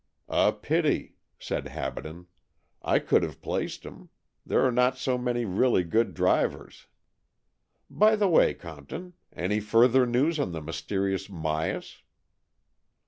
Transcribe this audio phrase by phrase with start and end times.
[0.29, 2.25] "A pity," said Habaden.
[2.81, 4.09] "I could have placed him.
[4.43, 6.87] There are not so many really good drivers.
[7.87, 11.97] By the way, Compton, any further news of the mysterious Myas?